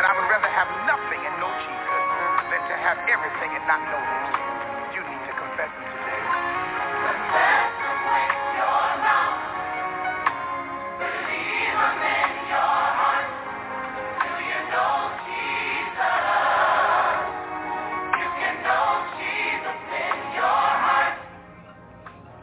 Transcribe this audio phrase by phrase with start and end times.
[0.00, 2.04] I would rather have nothing and Jesus
[2.48, 4.24] than to have everything and not know him.
[4.96, 6.22] You need to confess him today.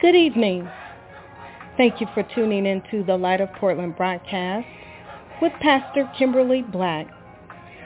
[0.02, 0.70] Good evening.
[1.78, 4.68] Thank you for tuning into the Light of Portland broadcast
[5.42, 7.08] with Pastor Kimberly Black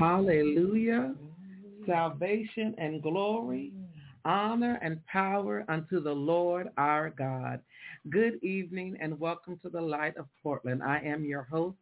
[0.00, 1.14] Hallelujah.
[1.86, 3.74] Salvation and glory,
[4.24, 7.60] honor and power unto the Lord our God.
[8.08, 10.82] Good evening and welcome to the Light of Portland.
[10.82, 11.76] I am your host,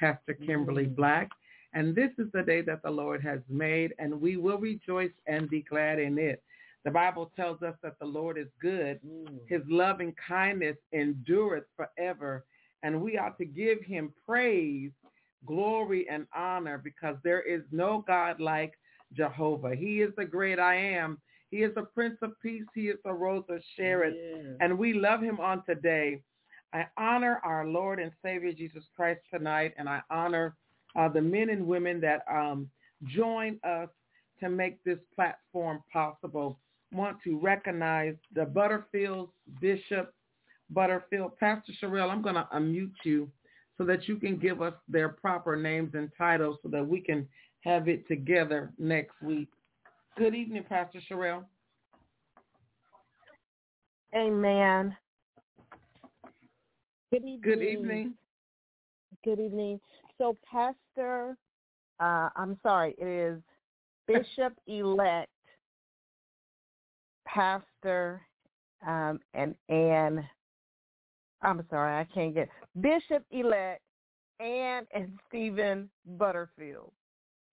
[0.00, 1.28] Pastor Kimberly Black,
[1.72, 5.48] and this is the day that the Lord has made, and we will rejoice and
[5.48, 6.42] be glad in it.
[6.84, 8.98] The Bible tells us that the Lord is good.
[9.46, 12.44] His loving kindness endureth forever,
[12.82, 14.90] and we ought to give him praise,
[15.46, 18.74] glory, and honor because there is no God like
[19.12, 19.74] Jehovah.
[19.74, 21.18] He is the great I am.
[21.50, 22.64] He is the Prince of Peace.
[22.74, 24.14] He is the Rose of Sharon.
[24.16, 24.56] Yes.
[24.60, 26.22] And we love him on today.
[26.72, 30.54] I honor our Lord and Savior Jesus Christ tonight, and I honor
[30.96, 32.70] uh, the men and women that um,
[33.06, 33.88] join us
[34.40, 36.58] to make this platform possible.
[36.92, 39.30] Want to recognize the Butterfield
[39.60, 40.14] Bishop
[40.70, 41.36] Butterfield.
[41.38, 43.28] Pastor Sherelle, I'm going to unmute you
[43.80, 47.26] so that you can give us their proper names and titles so that we can
[47.60, 49.48] have it together next week.
[50.18, 51.44] Good evening, Pastor Sherelle.
[54.14, 54.94] Amen.
[57.10, 57.40] Good evening.
[57.40, 58.14] Good evening.
[59.24, 59.80] Good evening.
[60.18, 61.38] So, Pastor,
[62.00, 63.40] uh, I'm sorry, it is
[64.06, 65.30] Bishop elect,
[67.26, 68.20] Pastor,
[68.86, 70.28] um, and Ann.
[71.42, 72.48] I'm sorry, I can't get
[72.80, 73.80] Bishop elect
[74.40, 76.92] Ann and Stephen Butterfield.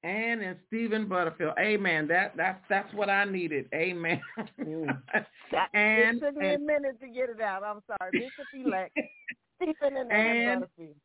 [0.03, 1.53] Ann and Stephen Butterfield.
[1.59, 2.07] Amen.
[2.07, 3.67] That that's that's what I needed.
[3.73, 4.21] Amen.
[4.59, 5.01] Mm.
[5.51, 7.63] That, And- it took me a minute to get it out.
[7.63, 8.97] I'm sorry, Bishop elect
[9.61, 10.95] Stephen and Ann And- Butterfield.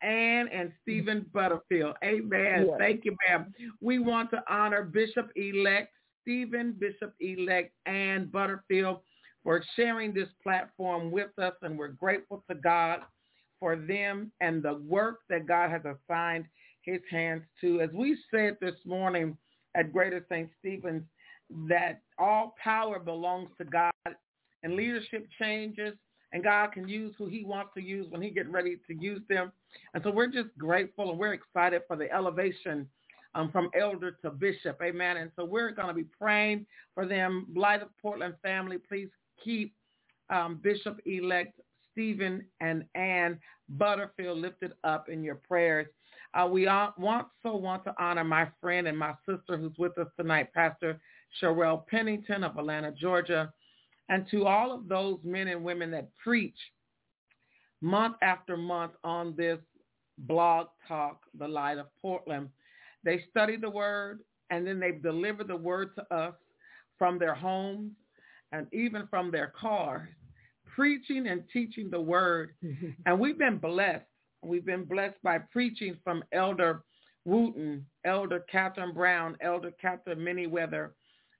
[0.00, 1.96] Ann and Stephen Butterfield.
[2.04, 2.66] Amen.
[2.68, 2.76] Yes.
[2.78, 3.52] Thank you, ma'am.
[3.80, 5.92] We want to honor Bishop-elect
[6.22, 9.00] Stephen, Bishop-elect Ann Butterfield
[9.42, 13.00] for sharing this platform with us, and we're grateful to God
[13.60, 16.46] for them and the work that God has assigned
[16.82, 17.80] his hands to.
[17.80, 19.36] As we said this morning
[19.74, 20.48] at Greater St.
[20.58, 21.02] Stephen's,
[21.68, 23.92] that all power belongs to God
[24.62, 25.94] and leadership changes
[26.32, 29.22] and God can use who he wants to use when he get ready to use
[29.28, 29.50] them.
[29.94, 32.86] And so we're just grateful and we're excited for the elevation
[33.34, 34.78] um, from elder to bishop.
[34.82, 35.16] Amen.
[35.16, 37.46] And so we're going to be praying for them.
[37.54, 39.08] Light of Portland family, please
[39.42, 39.74] keep
[40.30, 41.60] um, Bishop-elect
[41.92, 43.38] Stephen and Ann
[43.70, 45.86] Butterfield lifted up in your prayers.
[46.34, 49.96] Uh, we all want so want to honor my friend and my sister who's with
[49.98, 51.00] us tonight, Pastor
[51.40, 53.52] Sherelle Pennington of Atlanta, Georgia,
[54.08, 56.56] and to all of those men and women that preach
[57.80, 59.58] month after month on this
[60.18, 62.48] blog talk, The Light of Portland.
[63.04, 66.34] They study the word and then they deliver the word to us
[66.98, 67.92] from their homes
[68.52, 70.08] and even from their cars,
[70.74, 72.54] preaching and teaching the word.
[73.06, 74.04] And we've been blessed.
[74.42, 76.82] We've been blessed by preaching from Elder
[77.24, 80.90] Wooten, Elder Catherine Brown, Elder Catherine Manyweather,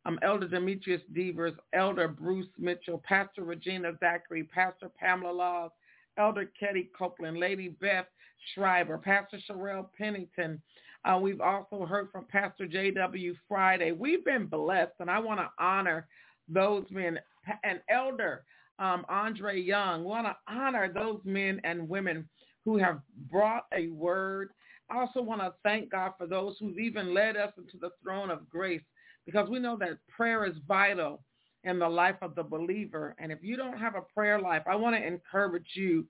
[0.05, 5.71] um, Elder Demetrius Devers, Elder Bruce Mitchell, Pastor Regina Zachary, Pastor Pamela Laws,
[6.19, 8.07] Elder Ketty Copeland, Lady Beth
[8.55, 10.61] Schreiber, Pastor Sherelle Pennington.
[11.05, 13.35] Uh, we've also heard from Pastor J.W.
[13.47, 13.93] Friday.
[13.93, 16.07] We've been blessed, and I want to honor
[16.49, 17.19] those men.
[17.65, 18.45] And Elder
[18.79, 22.29] um, Andre Young, want to honor those men and women
[22.65, 23.01] who have
[23.31, 24.51] brought a word.
[24.91, 28.31] I also want to thank God for those who've even led us into the throne
[28.31, 28.83] of grace
[29.27, 31.23] because we know that prayer is vital
[31.65, 33.15] in the life of the believer.
[33.19, 36.07] And if you don't have a prayer life, I want to encourage you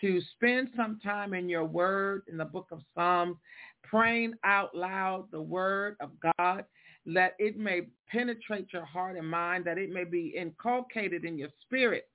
[0.00, 3.36] to spend some time in your word in the book of Psalms,
[3.82, 6.64] praying out loud the word of God,
[7.06, 11.48] that it may penetrate your heart and mind, that it may be inculcated in your
[11.62, 12.08] spirit,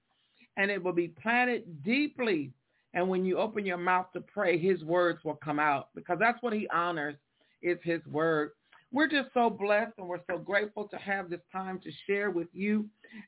[0.56, 2.52] and it will be planted deeply.
[2.94, 6.42] And when you open your mouth to pray, his words will come out because that's
[6.42, 7.16] what he honors
[7.62, 8.52] is his word.
[8.92, 12.48] We're just so blessed and we're so grateful to have this time to share with
[12.54, 12.86] you.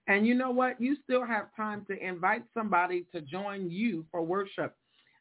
[0.08, 0.80] And you know what?
[0.80, 4.76] You still have time to invite somebody to join you for worship.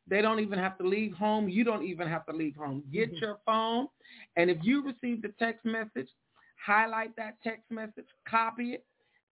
[0.07, 1.49] They don't even have to leave home.
[1.49, 2.83] You don't even have to leave home.
[2.93, 3.25] Get mm-hmm.
[3.25, 3.89] your phone.
[4.37, 6.09] And if you received a text message,
[6.65, 8.85] highlight that text message, copy it,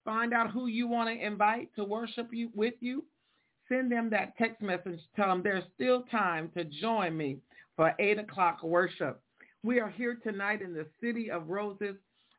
[0.05, 3.05] find out who you want to invite to worship you with you.
[3.69, 5.01] Send them that text message.
[5.17, 7.39] Tell them there's still time to join me
[7.75, 9.21] for 8 o'clock worship.
[9.63, 11.97] We are here tonight in the city of Roses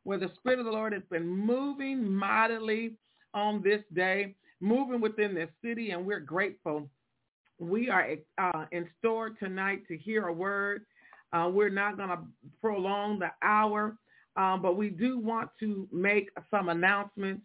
[0.07, 2.93] where the Spirit of the Lord has been moving mightily
[3.33, 6.89] on this day, moving within this city, and we're grateful.
[7.59, 10.85] We are uh, in store tonight to hear a word.
[11.33, 12.19] Uh, we're not going to
[12.61, 13.97] prolong the hour,
[14.37, 17.41] um, but we do want to make some announcements.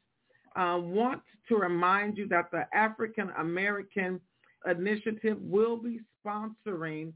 [0.55, 4.21] Uh, want to remind you that the African American
[4.67, 7.13] Initiative will be sponsoring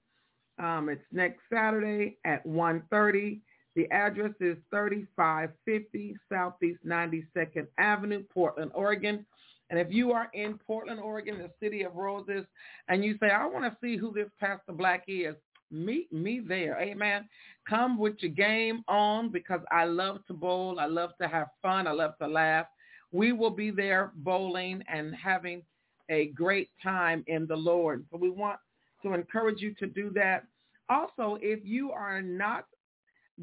[0.61, 3.39] Um, it's next Saturday at 1.30.
[3.75, 9.25] The address is 3550 Southeast 92nd Avenue, Portland, Oregon.
[9.69, 12.45] And if you are in Portland, Oregon, the city of roses,
[12.87, 15.35] and you say, I want to see who this Pastor Black is,
[15.71, 16.79] meet me there.
[16.79, 17.29] Amen.
[17.69, 20.79] Come with your game on because I love to bowl.
[20.79, 21.87] I love to have fun.
[21.87, 22.65] I love to laugh.
[23.11, 25.63] We will be there bowling and having
[26.09, 28.05] a great time in the Lord.
[28.11, 28.59] So we want
[29.03, 30.45] to encourage you to do that.
[30.89, 32.65] Also, if you are not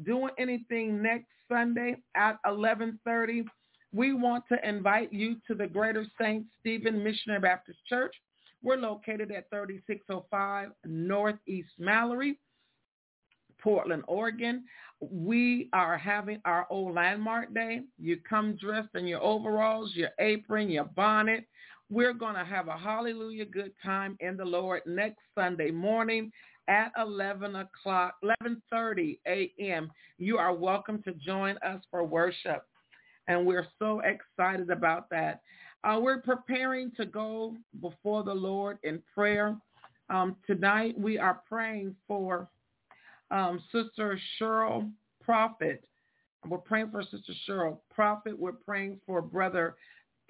[0.03, 3.45] doing anything next Sunday at 1130,
[3.93, 6.45] we want to invite you to the Greater St.
[6.59, 8.13] Stephen Missionary Baptist Church.
[8.61, 12.37] We're located at 3605 Northeast Mallory,
[13.59, 14.63] Portland, Oregon.
[14.99, 17.81] We are having our old landmark day.
[17.99, 21.45] You come dressed in your overalls, your apron, your bonnet.
[21.89, 26.31] We're going to have a hallelujah good time in the Lord next Sunday morning
[26.67, 29.91] at 11 o'clock, 11.30 a.m.
[30.17, 32.65] You are welcome to join us for worship.
[33.27, 35.41] And we're so excited about that.
[35.83, 39.55] Uh, we're preparing to go before the Lord in prayer.
[40.09, 42.49] Um, tonight we are praying for
[43.31, 44.91] um, Sister Cheryl
[45.23, 45.83] Prophet.
[46.47, 48.37] We're praying for Sister Cheryl Prophet.
[48.37, 49.75] We're praying for Brother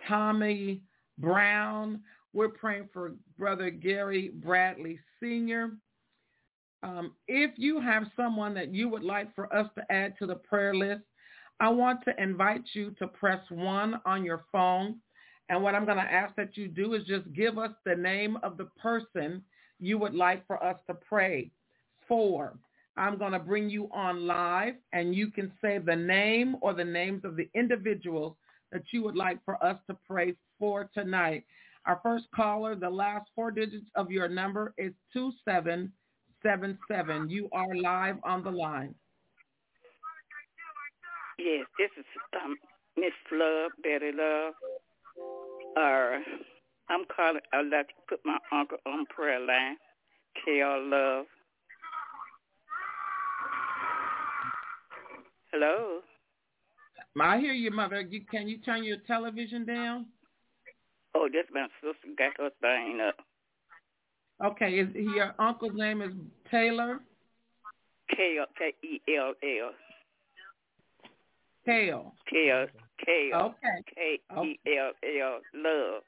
[0.07, 0.81] Tommy
[1.17, 2.01] Brown.
[2.33, 5.71] We're praying for Brother Gary Bradley Sr.
[6.83, 10.35] Um, if you have someone that you would like for us to add to the
[10.35, 11.03] prayer list,
[11.59, 14.97] I want to invite you to press one on your phone.
[15.49, 18.37] And what I'm going to ask that you do is just give us the name
[18.43, 19.41] of the person
[19.79, 21.51] you would like for us to pray
[22.07, 22.57] for.
[22.97, 26.83] I'm going to bring you on live and you can say the name or the
[26.83, 28.35] names of the individuals
[28.71, 31.45] that you would like for us to pray for tonight.
[31.85, 37.29] Our first caller, the last four digits of your number is 2777.
[37.29, 38.93] You are live on the line.
[41.39, 42.05] Yes, this is
[42.43, 42.57] um,
[42.97, 44.53] Miss Love, Betty Love.
[45.77, 46.17] Uh,
[46.89, 47.39] I'm calling.
[47.53, 49.77] I'd like to put my uncle on prayer line.
[50.43, 50.79] K.R.
[50.79, 51.27] Love.
[55.51, 55.99] Hello.
[57.19, 58.01] I hear you, mother.
[58.01, 60.07] You, can you turn your television down?
[61.15, 63.15] Oh, that's my sister got her thing up.
[64.45, 66.11] Okay, is your uncle's name is
[66.51, 66.99] Taylor?
[68.09, 69.71] K K E L L.
[71.65, 72.13] Kale.
[72.31, 72.67] Kale.
[73.03, 73.33] Kale.
[73.35, 73.83] Okay.
[73.95, 75.39] K E L L.
[75.55, 76.03] Love.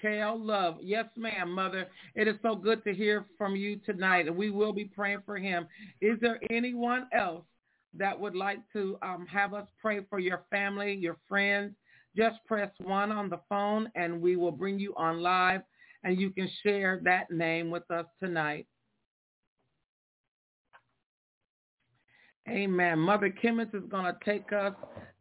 [0.00, 0.78] Kale Love.
[0.80, 1.88] Yes, ma'am, mother.
[2.14, 5.36] It is so good to hear from you tonight, and we will be praying for
[5.36, 5.66] him.
[6.00, 7.44] Is there anyone else
[7.96, 11.74] that would like to um, have us pray for your family, your friends?
[12.16, 15.62] Just press one on the phone, and we will bring you on live,
[16.02, 18.66] and you can share that name with us tonight.
[22.48, 22.98] Amen.
[22.98, 24.74] Mother Kimmons is going to take us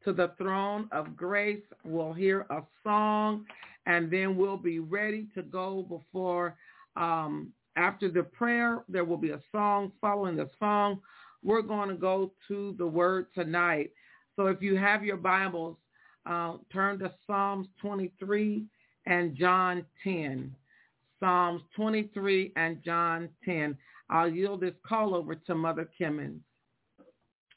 [0.04, 1.62] to the throne of grace.
[1.84, 3.46] We'll hear a song,
[3.86, 6.56] and then we'll be ready to go before,
[6.96, 9.92] um, after the prayer, there will be a song.
[10.02, 11.00] Following the song,
[11.44, 13.92] we're going to go to the word tonight.
[14.36, 15.78] So if you have your Bibles,
[16.26, 18.66] uh, turn to Psalms 23
[19.06, 20.54] and John 10.
[21.20, 23.78] Psalms 23 and John 10.
[24.10, 26.40] I'll yield this call over to Mother Kimmons.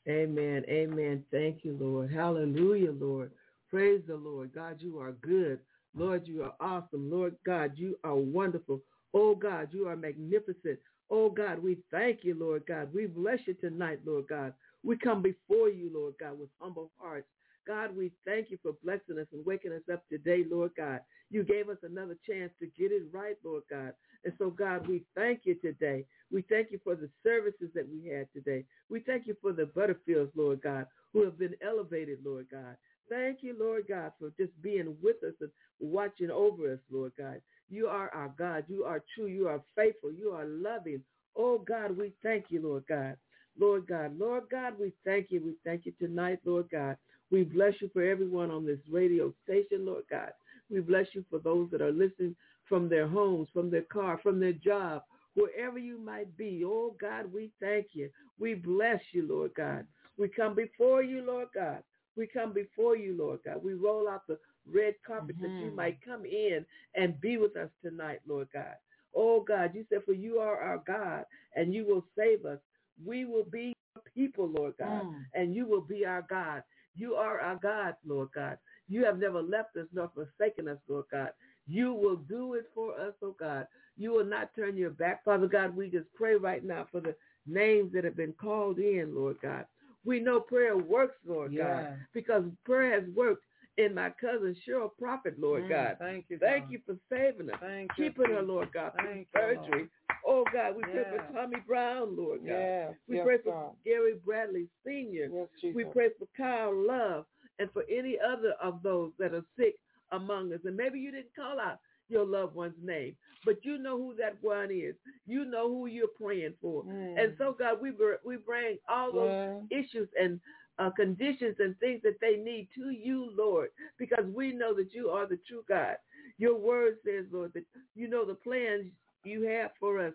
[0.08, 0.64] Amen.
[0.68, 1.24] Amen.
[1.30, 2.12] Thank you, Lord.
[2.12, 3.30] Hallelujah, Lord.
[3.70, 4.52] Praise the Lord.
[4.52, 5.60] God, you are good.
[5.96, 7.10] Lord, you are awesome.
[7.10, 8.80] Lord God, you are wonderful.
[9.14, 10.78] Oh God, you are magnificent.
[11.12, 12.94] Oh God, we thank you, Lord God.
[12.94, 14.54] We bless you tonight, Lord God.
[14.84, 17.28] We come before you, Lord God, with humble hearts.
[17.68, 21.00] God, we thank you for blessing us and waking us up today, Lord God.
[21.30, 23.94] You gave us another chance to get it right, Lord God.
[24.24, 26.06] And so, God, we thank you today.
[26.32, 28.66] We thank you for the services that we had today.
[28.90, 32.78] We thank you for the Butterfields, Lord God, who have been elevated, Lord God.
[33.10, 37.42] Thank you, Lord God, for just being with us and watching over us, Lord God.
[37.70, 38.64] You are our God.
[38.68, 39.26] You are true.
[39.26, 40.12] You are faithful.
[40.12, 41.02] You are loving.
[41.36, 43.16] Oh, God, we thank you, Lord God.
[43.58, 45.42] Lord God, Lord God, we thank you.
[45.44, 46.96] We thank you tonight, Lord God.
[47.30, 50.32] We bless you for everyone on this radio station, Lord God.
[50.70, 52.36] We bless you for those that are listening
[52.68, 55.02] from their homes, from their car, from their job,
[55.34, 56.62] wherever you might be.
[56.64, 58.10] Oh, God, we thank you.
[58.38, 59.86] We bless you, Lord God.
[60.18, 61.82] We come before you, Lord God.
[62.16, 63.62] We come before you, Lord God.
[63.64, 64.38] We roll out the
[64.70, 65.76] red carpet that you Mhm.
[65.76, 68.76] might come in and be with us tonight, Lord God.
[69.14, 72.60] Oh, God, you said, for you are our God and you will save us.
[73.04, 75.26] We will be your people, Lord God, Mm.
[75.34, 76.64] and you will be our God.
[76.94, 78.58] You are our God, Lord God.
[78.88, 81.32] You have never left us nor forsaken us, Lord God.
[81.66, 83.66] You will do it for us, oh God.
[83.96, 85.24] You will not turn your back.
[85.24, 89.14] Father God, we just pray right now for the names that have been called in,
[89.14, 89.66] Lord God.
[90.04, 91.64] We know prayer works, Lord Yeah.
[91.84, 93.44] God, because prayer has worked
[93.78, 95.96] in my cousin Cheryl Prophet, Lord Mm, God.
[95.98, 96.38] Thank you.
[96.38, 96.72] Thank God.
[96.72, 98.10] you for saving us, Thank you.
[98.10, 98.42] keeping her.
[98.42, 99.88] Lord God, Thank you, surgery.
[100.26, 102.96] Oh God, we pray for Tommy Brown, Lord God.
[103.08, 103.76] We yes, pray for God.
[103.84, 105.28] Gary Bradley Sr.
[105.32, 105.74] Yes.
[105.74, 107.24] We pray for Kyle Love
[107.58, 109.76] and for any other of those that are sick
[110.12, 110.60] among us.
[110.64, 114.36] And maybe you didn't call out your loved one's name, but you know who that
[114.42, 114.94] one is.
[115.26, 116.84] You know who you're praying for.
[116.84, 117.18] Mm.
[117.24, 117.92] And so, God, we
[118.24, 119.78] we bring all those Yeah.
[119.80, 120.40] issues and
[120.78, 125.10] uh, conditions and things that they need to you, Lord, because we know that you
[125.10, 125.96] are the true God.
[126.38, 128.86] Your word says, Lord, that you know the plans
[129.24, 130.14] you have for us,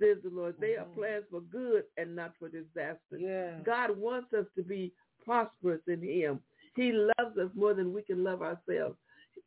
[0.00, 0.56] says the Lord.
[0.60, 0.94] They are Mhm.
[0.94, 3.16] plans for good and not for disaster.
[3.18, 3.60] Yeah.
[3.62, 4.92] God wants us to be
[5.24, 6.40] prosperous in him.
[6.74, 8.98] He loves us more than we can love ourselves.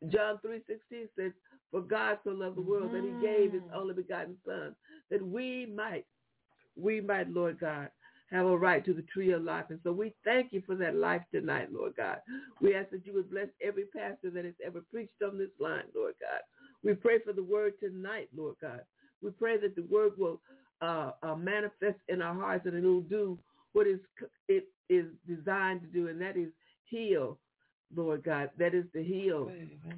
[0.08, 1.32] John 3.16 says,
[1.70, 3.74] for God so loved the world that he gave his Mhm.
[3.74, 4.74] only begotten son,
[5.08, 6.06] that we might,
[6.74, 7.90] we might, Lord God,
[8.30, 9.66] have a right to the tree of life.
[9.70, 12.18] And so we thank you for that life tonight, Lord God.
[12.60, 15.84] We ask that you would bless every pastor that has ever preached on this line,
[15.94, 16.40] Lord God.
[16.84, 18.82] We pray for the word tonight, Lord God.
[19.22, 20.40] We pray that the word will
[20.80, 23.38] uh, uh, manifest in our hearts and it will do
[23.72, 24.00] what is
[24.48, 26.48] it is designed to do, and that is
[26.84, 27.38] heal,
[27.94, 28.50] Lord God.
[28.58, 29.52] That is to heal.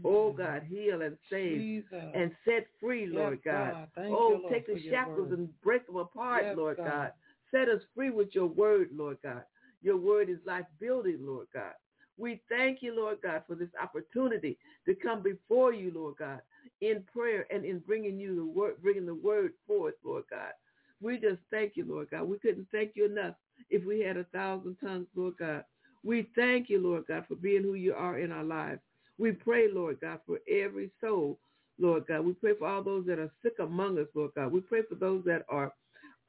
[0.05, 2.05] Oh God, heal and save Jesus.
[2.15, 3.89] and set free, Yes, Lord God.
[3.97, 6.87] Oh, you, Lord, take the shackles and break them apart, Yes, Lord God.
[6.87, 7.13] God.
[7.53, 9.43] Set us free with your word, Lord God.
[9.83, 11.75] Your word is life building, Lord God.
[12.19, 16.41] We thank you, Lord God, for this opportunity to come before you, Lord God,
[16.81, 20.53] in prayer and in bringing you the word, bringing the word forth, Lord God.
[21.01, 22.25] We just thank you, Lord God.
[22.25, 23.35] We couldn't thank you enough
[23.71, 25.65] if we had a thousand tongues, Lord God.
[26.05, 28.81] We thank you, Lord God, for being who you are in our lives.
[29.19, 31.39] We pray, Lord God, for every soul,
[31.79, 32.25] Lord God.
[32.25, 34.53] We pray for all those that are sick among us, Lord God.
[34.53, 35.73] We pray for those that are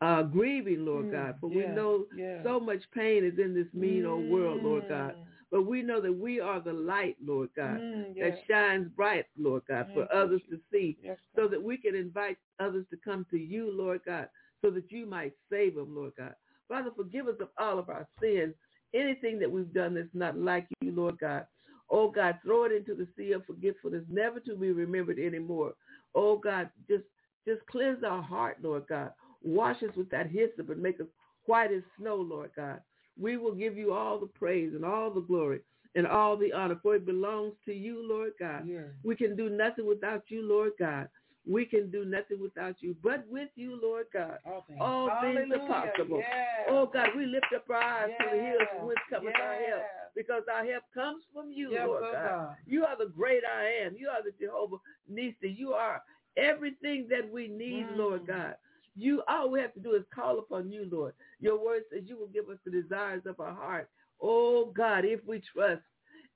[0.01, 2.43] uh, grieving, Lord Mm, God, for we know yeah.
[2.43, 5.15] so much pain is in this mean old world, Lord God.
[5.15, 9.25] Mm, But we know that we are the light, Lord God, mm, that shines bright,
[9.37, 12.97] Lord God, for you, others to see Yes, so that we can invite others to
[12.97, 14.29] come to you, Lord God,
[14.61, 16.35] so that you might save them, Lord God.
[16.67, 18.55] Father, forgive us of all of our sins,
[18.93, 21.45] anything that we've done that's not like you, Lord God.
[21.89, 25.73] Oh God, throw it into the sea of forgetfulness, never to be remembered anymore.
[26.15, 27.03] Oh God, just
[27.45, 29.11] just cleanse our heart, Lord God.
[29.43, 31.07] Wash us with that hyssop and make us
[31.45, 32.79] white as snow, Lord God.
[33.19, 35.59] We will give you all the praise and all the glory
[35.95, 38.67] and all the honor, for it belongs to you, Lord God.
[38.67, 38.87] Yeah.
[39.03, 41.07] We can do nothing without you, Lord God.
[41.45, 44.39] We can do nothing without you, but with you, Lord God.
[44.45, 46.23] All things, All things are possible.
[46.69, 49.83] Oh God, we lift up our eyes to the hills from whence cometh our help,
[50.15, 52.29] because our help comes from you, Lord oh God.
[52.29, 52.55] God.
[52.65, 53.95] You are the great I am.
[53.97, 54.77] You are the Jehovah
[55.11, 55.55] Nissi.
[55.55, 56.01] You are
[56.37, 57.97] everything that we need, Mm.
[57.97, 58.55] Lord God.
[58.95, 61.13] You all we have to do is call upon you, Lord.
[61.39, 63.89] Your word says you will give us the desires of our heart.
[64.21, 65.83] Oh God, if we trust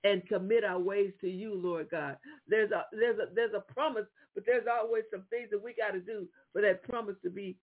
[0.04, 2.17] and commit our ways to you, Lord God.
[2.48, 5.91] There's a there's a there's a promise, but there's always some things that we got
[5.93, 7.58] to do for that promise to be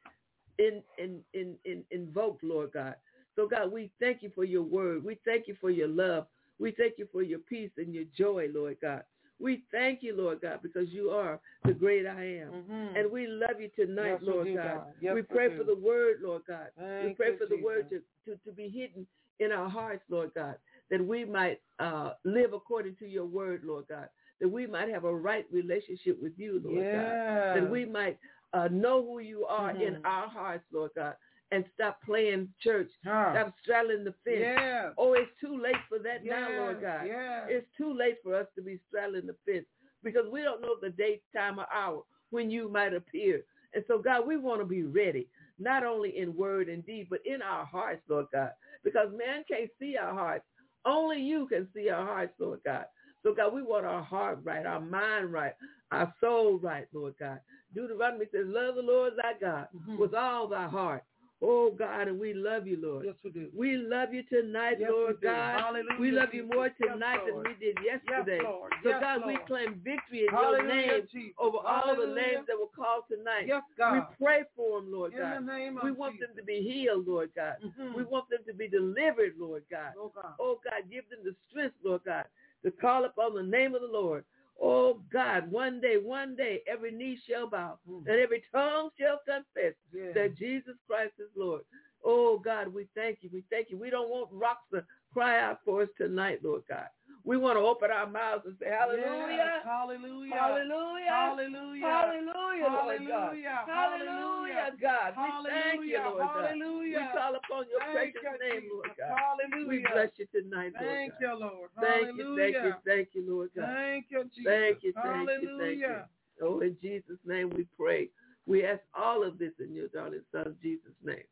[0.58, 2.96] in in in, in invoked, Lord God.
[3.36, 5.04] So God, we thank you for your word.
[5.04, 6.26] We thank you for your love.
[6.58, 9.04] We thank you for your peace and your joy, Lord God.
[9.40, 12.52] We thank you, Lord God, because you are the great I am.
[12.52, 12.96] Mhm.
[12.96, 14.64] And we love you tonight, Yes, Lord do, God.
[14.64, 14.94] God.
[15.00, 16.70] Yes, we pray for the word, Lord God.
[16.76, 19.06] we pray you, for the word to, to, to be hidden
[19.40, 20.56] in our hearts, Lord God,
[20.90, 24.08] that we might uh, live according to your word, Lord God,
[24.40, 27.60] that we might have a right relationship with you, Lord God.
[27.60, 28.18] That we might
[28.52, 30.04] uh, know who you are in Mhm.
[30.04, 31.16] our hearts, Lord God,
[31.50, 33.32] and stop playing church, Huh.
[33.32, 34.40] stop straddling the fence.
[34.40, 34.90] Yeah.
[34.98, 37.06] Oh, it's too late for that now, Lord God.
[37.06, 37.46] yes.
[37.48, 39.66] It's too late for us to be straddling the fence
[40.02, 43.42] because we don't know the date, time, or hour when you might appear.
[43.74, 45.28] And so, God, we want to be ready,
[45.58, 48.52] not only in word and deed, but in our hearts, Lord God,
[48.84, 50.44] because man can't see our hearts.
[50.84, 52.86] Only you can see our hearts, Lord God.
[53.22, 55.54] So, God, we want our heart right, our mind right,
[55.90, 57.40] our soul right, Lord God.
[57.74, 59.96] Deuteronomy says, love the Lord thy God Mhm.
[59.98, 61.02] with all thy heart.
[61.42, 63.04] Oh, God, and we love you, Lord.
[63.04, 63.48] Yes, we do.
[63.54, 65.28] We love you tonight, Yes, Lord we.
[65.28, 65.60] God.
[65.60, 68.40] Hallelujah, We love you more Yes, tonight than we did yesterday.
[68.42, 68.72] Lord.
[68.82, 71.34] So Yes, God, we claim victory in Hallelujah, your name Jesus.
[71.38, 73.46] over all the names that were called tonight.
[73.46, 73.92] Yes, God.
[74.18, 75.36] We pray for them, Lord In God.
[75.36, 76.28] the name of we want Jesus.
[76.28, 77.56] them to be healed, Lord God.
[77.62, 77.94] Mhm.
[77.94, 79.92] We want them to be delivered, Lord God.
[79.98, 80.34] Oh, God.
[80.38, 82.24] Oh God, give them the strength, Lord God,
[82.62, 84.24] to call upon the name of the Lord.
[84.60, 88.06] Oh God, one day, one day, every knee shall bow Mm.
[88.06, 90.12] and every tongue shall confess Yeah.
[90.12, 91.64] that Jesus Christ is Lord.
[92.04, 93.30] Oh God, we thank you.
[93.32, 93.78] We thank you.
[93.78, 96.88] We don't want rocks to cry out for us tonight, Lord God.
[97.24, 99.32] We want to open our mouths and say, Hallelujah.
[99.32, 100.36] Yes, Hallelujah.
[100.36, 101.08] Hallelujah.
[101.08, 101.88] Hallelujah.
[101.88, 103.64] Hallelujah, Lord Hallelujah.
[103.64, 105.10] Hallelujah, God.
[105.16, 106.04] We thank you, Hallelujah.
[106.04, 106.44] Lord God.
[106.44, 107.00] Hallelujah.
[107.00, 109.16] We call upon your Thank precious you, name, Lord God.
[109.16, 109.68] Hallelujah.
[109.68, 111.20] We bless you tonight, Lord Thank God.
[111.20, 111.70] you, Lord.
[111.80, 113.72] Thank you, thank you, thank you, Lord God.
[113.72, 114.52] Thank you, Jesus.
[114.52, 115.88] Thank you, thank you, thank you.
[115.88, 116.08] Hallelujah.
[116.42, 118.10] Oh, in Jesus' name we pray.
[118.46, 121.24] We ask all of this in your darling son, Jesus' name.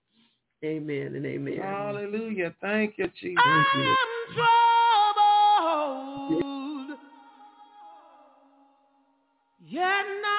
[0.64, 1.58] Amen and amen.
[1.58, 2.54] Hallelujah.
[2.60, 3.42] Thank you, Jesus.
[3.44, 3.96] Thank you.
[6.30, 6.98] Not
[9.68, 10.31] distressed.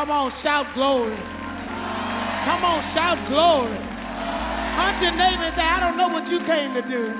[0.00, 1.14] Come on, shout glory.
[1.14, 3.76] Come on, shout glory.
[3.76, 7.12] Hunt your neighbor and say, I don't know what you came to do,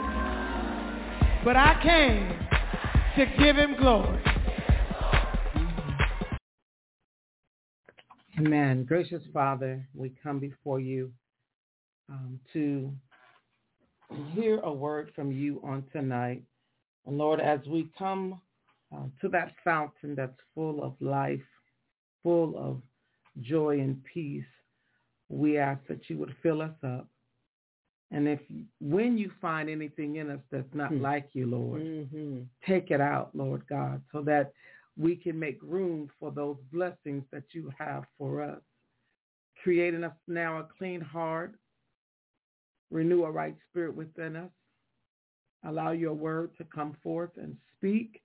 [1.44, 2.32] but I came
[3.18, 4.22] to give him glory.
[8.38, 8.84] Amen.
[8.84, 11.12] Gracious Father, we come before you
[12.08, 12.90] um, to
[14.32, 16.42] hear a word from you on tonight.
[17.04, 18.40] And Lord, as we come
[18.90, 21.42] uh, to that fountain that's full of life,
[22.22, 22.80] full of
[23.42, 24.44] joy and peace,
[25.28, 27.06] we ask that you would fill us up.
[28.10, 28.40] And if
[28.80, 31.02] when you find anything in us that's not mm-hmm.
[31.02, 32.40] like you, Lord, mm-hmm.
[32.66, 34.52] take it out, Lord God, so that
[34.98, 38.60] we can make room for those blessings that you have for us.
[39.62, 41.54] Creating us now a clean heart,
[42.90, 44.50] renew a right spirit within us,
[45.64, 48.20] allow your word to come forth and speak,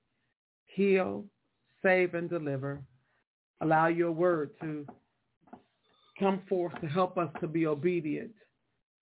[0.65, 1.25] heal,
[1.83, 2.81] save, and deliver.
[3.61, 4.85] Allow your word to
[6.19, 8.31] come forth to help us to be obedient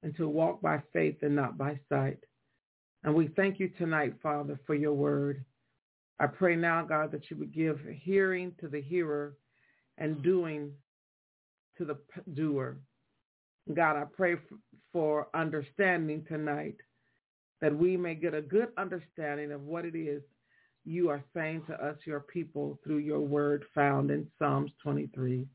[0.03, 2.19] and to walk by faith and not by sight.
[3.03, 5.43] And we thank you tonight, Father, for your word.
[6.19, 9.35] I pray now, God, that you would give hearing to the hearer
[9.97, 10.71] and doing
[11.77, 11.97] to the
[12.33, 12.77] doer.
[13.73, 14.35] God, I pray
[14.91, 16.75] for understanding tonight
[17.61, 20.21] that we may get a good understanding of what it is
[20.86, 25.46] you are saying to us, your people, through your word found in Psalms 23.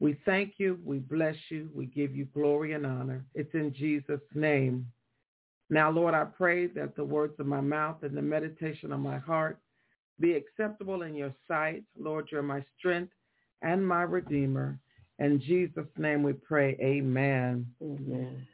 [0.00, 0.78] We thank you.
[0.84, 1.68] We bless you.
[1.74, 3.24] We give you glory and honor.
[3.34, 4.86] It's in Jesus' name.
[5.68, 9.18] Now, Lord, I pray that the words of my mouth and the meditation of my
[9.18, 9.58] heart
[10.18, 11.84] be acceptable in your sight.
[11.98, 13.12] Lord, you're my strength
[13.62, 14.78] and my redeemer.
[15.18, 16.76] In Jesus' name we pray.
[16.80, 17.66] Amen.
[17.82, 18.46] Amen.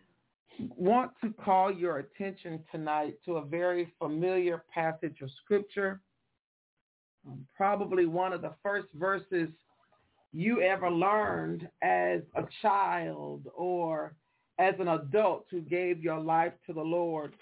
[0.76, 6.00] Want to call your attention tonight to a very familiar passage of scripture.
[7.26, 9.48] Um, probably one of the first verses
[10.32, 14.14] you ever learned as a child or
[14.58, 17.34] as an adult who gave your life to the Lord.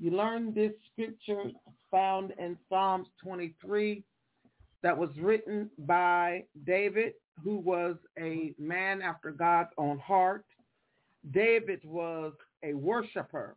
[0.00, 1.50] You learned this scripture
[1.90, 4.04] found in Psalms 23
[4.82, 10.44] that was written by David, who was a man after God's own heart.
[11.32, 13.56] David was a worshiper.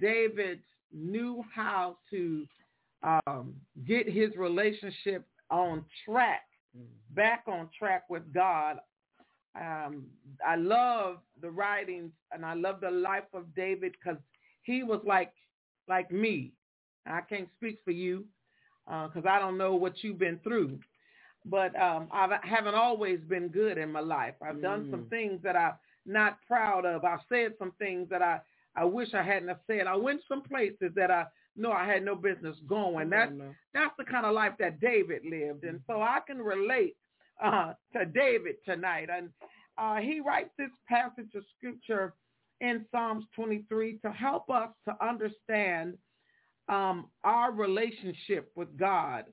[0.00, 0.60] David
[0.92, 2.46] knew how to
[3.02, 3.54] um,
[3.86, 6.42] get his relationship on track,
[6.76, 7.14] mm-hmm.
[7.14, 8.78] back on track with God.
[9.60, 10.06] Um,
[10.46, 14.20] I love the writings and I love the life of David because
[14.62, 15.32] he was like
[15.88, 16.52] like me.
[17.06, 18.24] I can't speak for you
[18.86, 20.78] because uh, I don't know what you've been through.
[21.46, 24.34] But um, I haven't always been good in my life.
[24.42, 24.62] I've mm.
[24.62, 25.10] done some mm.
[25.10, 25.72] things that I'm
[26.06, 27.04] not proud of.
[27.04, 28.40] I've said some things that I,
[28.76, 29.86] I wish I hadn't have said.
[29.86, 33.10] I went some places that I know I had no business going.
[33.10, 33.32] That's,
[33.74, 35.64] that's the kind of life that David lived.
[35.64, 36.96] And so I can relate
[37.42, 39.08] uh, to David tonight.
[39.12, 39.30] And
[39.78, 42.14] uh, he writes this passage of scripture
[42.60, 45.96] in Psalms 23 to help us to understand–
[46.70, 49.24] um, our relationship with God.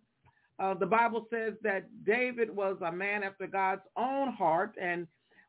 [0.60, 5.08] Uh, the Bible says that David was a man after God's own heart, and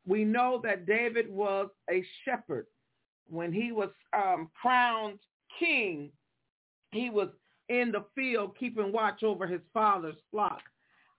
[0.08, 2.66] we know that David was a shepherd.
[3.28, 5.18] When he was um, crowned
[5.58, 6.10] king,
[6.92, 7.28] he was
[7.68, 10.62] in the field keeping watch over his father's flock.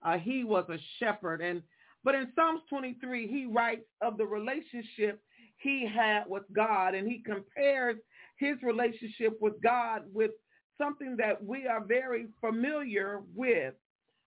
[0.04, 1.42] Uh, he was a shepherd.
[1.42, 1.62] And
[2.04, 5.22] but in Psalms 23, he writes of the relationship
[5.58, 7.98] he had with God, and he compares
[8.38, 10.32] his relationship with God with
[10.78, 13.74] something that we are very familiar with,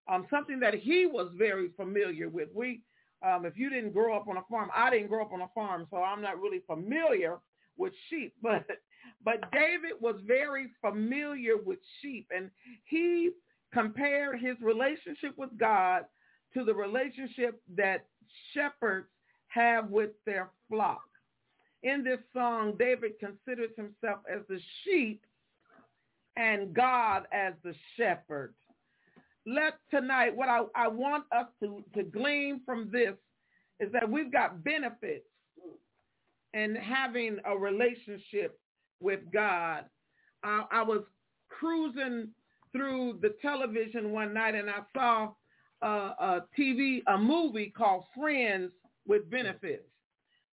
[0.07, 2.49] um, something that he was very familiar with.
[2.53, 2.81] We,
[3.23, 5.49] um, if you didn't grow up on a farm, I didn't grow up on a
[5.55, 7.37] farm, so I'm not really familiar
[7.77, 8.33] with sheep.
[8.41, 8.65] But
[9.25, 12.49] but David was very familiar with sheep, and
[12.85, 13.31] he
[13.73, 16.05] compared his relationship with God
[16.53, 18.05] to the relationship that
[18.53, 19.07] shepherds
[19.47, 21.03] have with their flock.
[21.83, 25.25] In this song, David considers himself as the sheep
[26.37, 28.53] and God as the shepherd.
[29.45, 33.13] Let tonight, what I, I want us to, to glean from this
[33.79, 35.25] is that we've got benefits
[36.53, 38.59] in having a relationship
[39.01, 39.85] with God.
[40.43, 41.03] I, I was
[41.49, 42.29] cruising
[42.71, 45.33] through the television one night and I saw
[45.81, 48.71] a, a TV, a movie called Friends
[49.07, 49.83] with Benefits.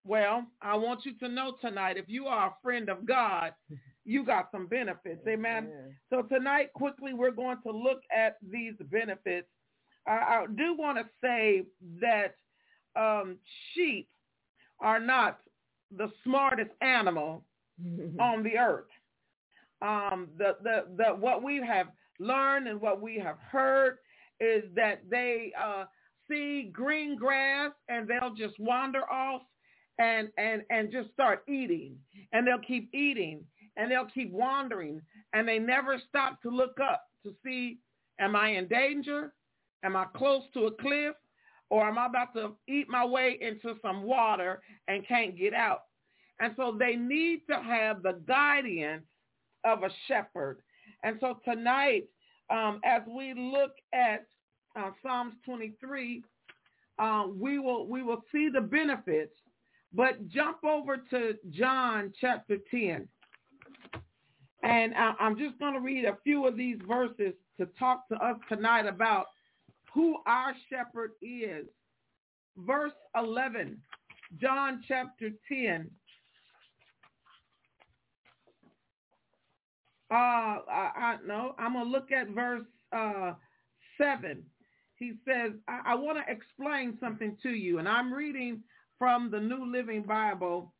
[0.04, 3.52] Well, I want you to know tonight, if you are a friend of God,
[4.04, 5.20] you got some benefits.
[5.28, 5.68] Amen.
[5.68, 5.96] Amen.
[6.10, 9.48] So tonight, quickly, we're going to look at these benefits.
[10.06, 11.64] I, I do want to say
[12.00, 12.34] that
[12.96, 13.36] um,
[13.74, 14.08] sheep
[14.80, 15.40] are not
[15.96, 17.44] the smartest animal
[18.20, 18.86] on the earth.
[19.82, 21.86] Um, the, the, the, what we have
[22.18, 23.98] learned and what we have heard
[24.40, 25.84] is that they uh,
[26.28, 29.42] see green grass and they'll just wander off
[29.98, 31.96] and, and, and just start eating.
[32.32, 33.44] And they'll keep eating
[33.76, 35.00] and they'll keep wandering
[35.32, 37.78] and they never stop to look up to see,
[38.18, 39.32] am I in danger?
[39.84, 41.14] Am I close to a cliff?
[41.70, 45.82] Or am I about to eat my way into some water and can't get out?
[46.40, 49.04] And so they need to have the guidance
[49.64, 50.62] of a shepherd.
[51.04, 52.08] And so tonight,
[52.50, 54.26] um, as we look at
[54.76, 56.22] uh, Psalms 23,
[56.98, 59.34] uh, we will we will see the benefits.
[59.92, 63.08] But jump over to John chapter 10.
[64.62, 68.36] And I'm just going to read a few of these verses to talk to us
[68.48, 69.26] tonight about
[69.94, 71.66] who our shepherd is.
[72.56, 73.78] Verse 11,
[74.40, 75.90] John chapter 10.
[80.10, 83.34] Uh, I, I no, I'm gonna look at verse uh,
[83.96, 84.42] seven.
[84.96, 88.62] He says, I, I want to explain something to you, and I'm reading
[88.98, 90.74] from the New Living Bible.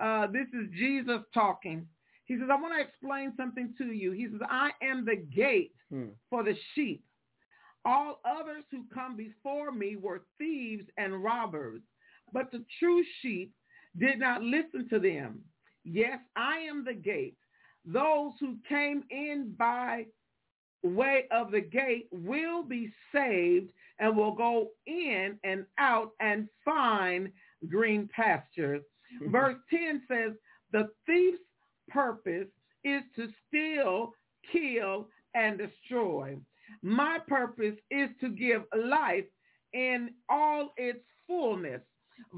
[0.00, 1.86] Uh, this is Jesus talking.
[2.24, 4.12] He says, I want to explain something to you.
[4.12, 6.08] He says, I am the gate hmm.
[6.30, 7.04] for the sheep.
[7.84, 11.82] All others who come before me were thieves and robbers,
[12.32, 13.52] but the true sheep
[13.98, 15.40] did not listen to them.
[15.84, 17.36] Yes, I am the gate.
[17.84, 20.06] Those who came in by
[20.82, 27.30] way of the gate will be saved and will go in and out and find
[27.68, 28.82] green pastures.
[29.30, 30.32] Verse 10 says,
[30.72, 31.38] the thief's
[31.88, 32.48] purpose
[32.84, 34.12] is to steal,
[34.52, 36.36] kill, and destroy.
[36.82, 39.24] My purpose is to give life
[39.72, 41.80] in all its fullness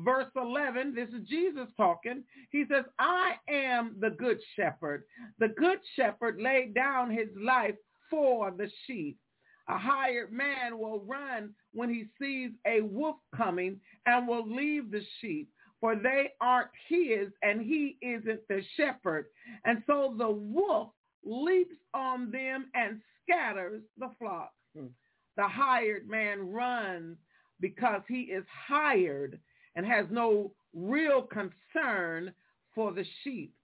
[0.05, 2.23] verse 11, this is Jesus talking.
[2.51, 5.05] He says, I am the good shepherd.
[5.39, 7.75] The good shepherd laid down his life
[8.11, 9.19] for the sheep.
[9.69, 15.03] A hired man will run when he sees a wolf coming and will leave the
[15.21, 15.51] sheep,
[15.81, 19.27] for they aren't his and he isn't the shepherd.
[19.65, 20.91] And so the wolf
[21.25, 24.53] leaps on them and scatters the flock.
[24.77, 24.87] Hmm.
[25.37, 27.17] The hired man runs
[27.61, 29.39] because he is hired
[29.75, 32.33] and has no real concern
[32.75, 33.55] for the sheep.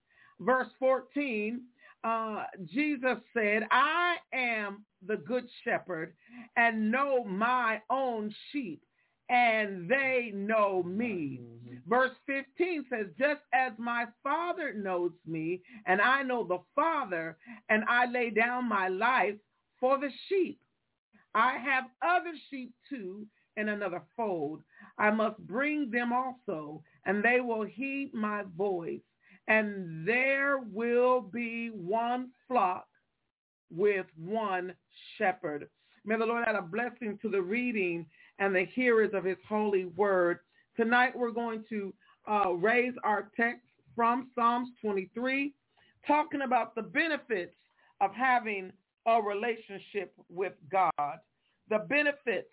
[0.41, 1.63] Verse 14,
[2.05, 6.15] uh, Jesus said, I am the good shepherd
[6.57, 8.83] and know my own sheep
[9.33, 11.41] and they know me.
[11.41, 11.77] Mm-hmm.
[11.89, 17.39] Verse 15 says, just as my father knows me and I know the father
[17.71, 19.37] and I lay down my life
[19.81, 20.61] for the sheep.
[21.35, 23.27] I have other sheep too
[23.57, 24.61] in another fold.
[24.99, 29.01] I must bring them also, and they will heed my voice.
[29.49, 32.87] And there will be one flock
[33.75, 34.75] with one
[35.17, 35.69] shepherd.
[36.05, 38.07] May the Lord add a blessing to the reading
[38.39, 40.39] and the hearers of his holy word.
[40.77, 41.93] Tonight we're going to
[42.29, 45.53] uh, raise our text from Psalms 23,
[46.07, 47.55] talking about the benefits
[48.01, 48.73] of having
[49.07, 51.19] a relationship with God.
[51.69, 52.49] The benefits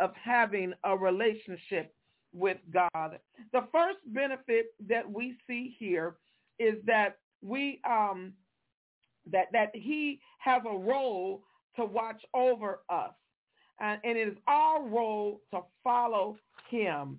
[0.00, 1.94] of having a relationship
[2.32, 3.18] with God.
[3.52, 6.16] The first benefit that we see here
[6.58, 8.32] is that we um,
[9.30, 11.44] that that He has a role
[11.76, 13.12] to watch over us,
[13.80, 16.36] and, and it is our role to follow
[16.70, 17.18] Him.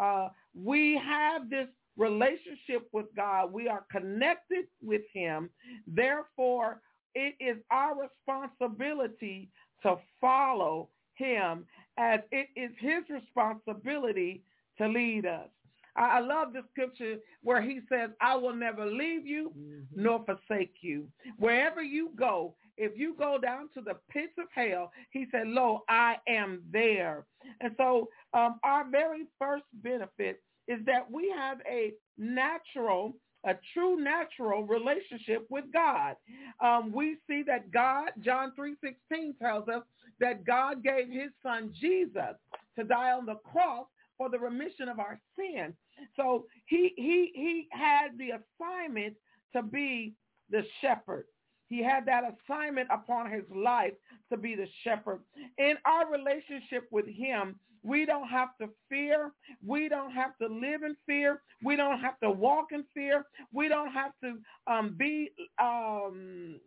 [0.00, 3.52] Uh, we have this relationship with God.
[3.52, 5.50] We are connected with Him.
[5.86, 6.80] Therefore,
[7.14, 9.50] it is our responsibility
[9.82, 11.64] to follow him
[11.96, 14.42] as it is his responsibility
[14.78, 15.48] to lead us.
[15.96, 20.02] I, love the scripture where he says, I will never leave you mm-hmm.
[20.02, 21.06] nor forsake you.
[21.38, 25.82] Wherever you go, if you go down to the pits of hell, he said, lo,
[25.88, 27.26] I am there.
[27.60, 33.14] And so um, our very first benefit is that we have a natural
[33.46, 36.16] a true natural relationship with God.
[36.60, 39.82] Um, we see that God, John 3.16 tells us
[40.18, 42.36] that God gave his son Jesus
[42.78, 45.74] to die on the cross for the remission of our sins.
[46.16, 49.14] So he, he, he had the assignment
[49.54, 50.14] to be
[50.50, 51.26] the shepherd.
[51.68, 53.94] He had that assignment upon his life
[54.30, 55.20] to be the shepherd.
[55.58, 59.32] In our relationship with him, we don't have to fear.
[59.64, 61.42] We don't have to live in fear.
[61.62, 63.26] We don't have to walk in fear.
[63.52, 65.30] We don't have to um, be
[65.62, 66.60] um,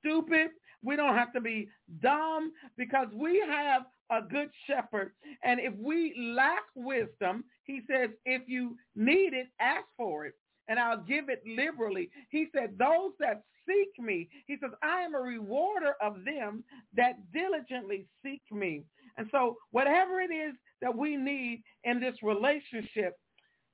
[0.00, 0.50] stupid.
[0.82, 1.68] We don't have to be
[2.00, 5.12] dumb because we have a good shepherd.
[5.44, 10.34] And if we lack wisdom, he says, if you need it, ask for it
[10.68, 12.10] and I'll give it liberally.
[12.30, 16.64] He said, those that seek me, he says, I am a rewarder of them
[16.96, 18.84] that diligently seek me.
[19.16, 23.18] And so whatever it is that we need in this relationship.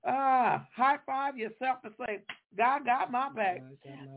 [0.07, 2.21] Ah, high five yourself and say,
[2.57, 3.63] God got my back.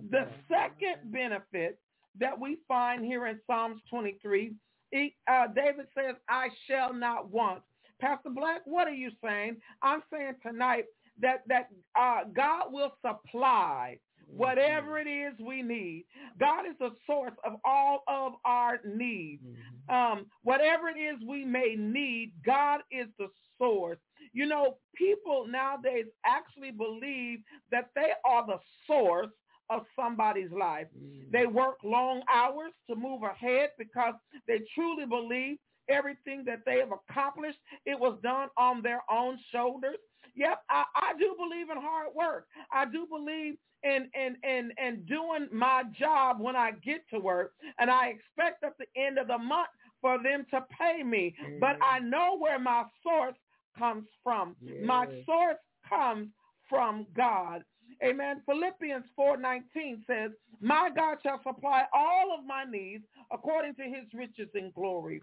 [0.09, 1.79] The second benefit
[2.19, 4.53] that we find here in Psalms 23,
[4.91, 7.61] he, uh, David says, I shall not want.
[7.99, 9.57] Pastor Black, what are you saying?
[9.81, 10.85] I'm saying tonight
[11.21, 13.97] that that uh, God will supply
[14.29, 16.05] whatever it is we need.
[16.39, 19.41] God is the source of all of our needs.
[19.43, 19.95] Mm-hmm.
[19.95, 23.99] Um, whatever it is we may need, God is the source.
[24.33, 27.39] You know, people nowadays actually believe
[27.71, 29.31] that they are the source
[29.69, 30.87] of somebody's life.
[30.97, 31.31] Mm.
[31.31, 34.13] They work long hours to move ahead because
[34.47, 35.57] they truly believe
[35.89, 39.97] everything that they have accomplished, it was done on their own shoulders.
[40.35, 42.47] Yep, I, I do believe in hard work.
[42.71, 47.53] I do believe in, in, in, in doing my job when I get to work.
[47.79, 49.69] And I expect at the end of the month
[50.01, 51.35] for them to pay me.
[51.59, 53.35] But I know where my source
[53.77, 54.55] comes from.
[54.61, 54.85] Yeah.
[54.85, 55.57] My source
[55.87, 56.29] comes
[56.69, 57.63] from God.
[58.03, 58.41] Amen.
[58.45, 60.31] Philippians 4.19 says,
[60.61, 65.21] My God shall supply all of my needs according to his riches in glory.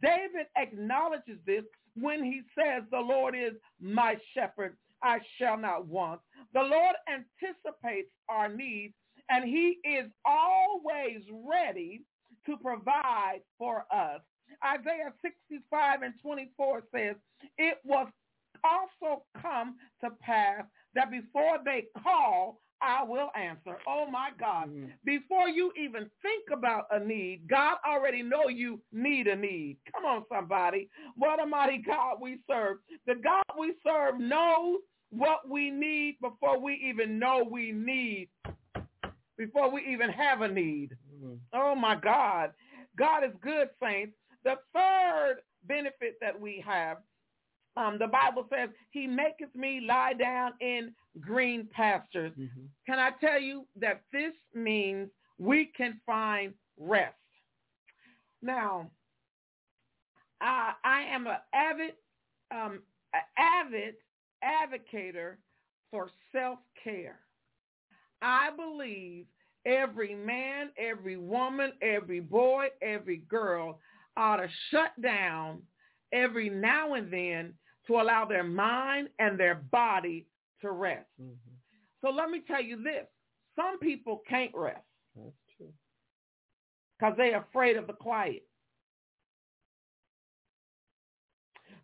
[0.00, 1.64] David acknowledges this
[2.00, 4.76] when he says, the Lord is my shepherd.
[5.02, 6.20] I shall not want.
[6.54, 8.94] The Lord anticipates our needs
[9.28, 12.02] and he is always ready
[12.46, 14.20] to provide for us.
[14.64, 17.16] Isaiah 65 and 24 says,
[17.58, 18.08] it was
[18.64, 20.64] also come to pass
[20.94, 23.78] that before they call, I will answer.
[23.86, 24.68] Oh my God.
[24.68, 24.86] Mm-hmm.
[25.04, 29.76] Before you even think about a need, God already know you need a need.
[29.94, 30.88] Come on, somebody.
[31.16, 32.78] What a mighty God we serve.
[33.06, 34.78] The God we serve knows
[35.10, 38.28] what we need before we even know we need,
[39.38, 40.90] before we even have a need.
[41.14, 41.34] Mm-hmm.
[41.52, 42.50] Oh my God.
[42.98, 44.12] God is good, saints.
[44.44, 45.36] The third
[45.68, 46.98] benefit that we have
[47.76, 52.32] um, the Bible says, he maketh me lie down in green pastures.
[52.32, 52.66] Mm-hmm.
[52.86, 55.08] Can I tell you that this means
[55.38, 57.14] we can find rest?
[58.42, 58.90] Now,
[60.40, 61.94] I, I am an avid,
[62.50, 62.80] um,
[63.38, 63.94] avid
[64.44, 65.36] advocator
[65.90, 67.20] for self-care.
[68.20, 69.26] I believe
[69.64, 73.78] every man, every woman, every boy, every girl
[74.16, 75.62] ought to shut down
[76.12, 77.54] every now and then
[77.86, 80.26] to allow their mind and their body
[80.60, 81.06] to rest.
[81.20, 81.32] Mm-hmm.
[82.00, 83.06] So let me tell you this.
[83.56, 84.80] Some people can't rest.
[85.16, 85.72] That's true.
[86.98, 88.46] Because they're afraid of the quiet.